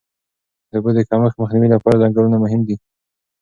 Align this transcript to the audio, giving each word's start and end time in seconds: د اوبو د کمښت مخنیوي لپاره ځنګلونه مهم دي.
د 0.69 0.71
اوبو 0.77 0.89
د 0.97 0.99
کمښت 1.09 1.37
مخنیوي 1.41 1.67
لپاره 1.73 1.99
ځنګلونه 2.03 2.37
مهم 2.43 2.61
دي. 2.67 2.75